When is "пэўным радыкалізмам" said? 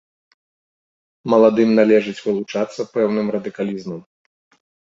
2.99-4.05